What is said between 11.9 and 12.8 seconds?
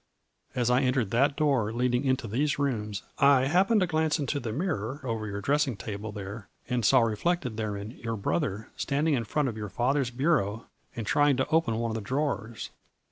of the drawers.